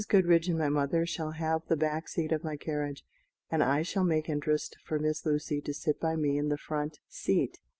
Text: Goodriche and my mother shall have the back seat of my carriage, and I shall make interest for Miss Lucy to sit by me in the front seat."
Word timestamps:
Goodriche 0.09 0.47
and 0.49 0.57
my 0.57 0.67
mother 0.67 1.05
shall 1.05 1.33
have 1.33 1.67
the 1.67 1.77
back 1.77 2.07
seat 2.07 2.31
of 2.31 2.43
my 2.43 2.55
carriage, 2.57 3.05
and 3.51 3.61
I 3.61 3.83
shall 3.83 4.03
make 4.03 4.29
interest 4.29 4.75
for 4.83 4.97
Miss 4.97 5.23
Lucy 5.27 5.61
to 5.61 5.75
sit 5.75 5.99
by 5.99 6.15
me 6.15 6.39
in 6.39 6.49
the 6.49 6.57
front 6.57 6.97
seat." 7.07 7.59